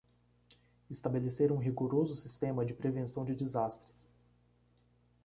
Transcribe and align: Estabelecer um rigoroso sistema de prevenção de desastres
Estabelecer 0.89 1.51
um 1.51 1.59
rigoroso 1.59 2.15
sistema 2.15 2.65
de 2.65 2.73
prevenção 2.73 3.23
de 3.23 3.35
desastres 3.35 4.09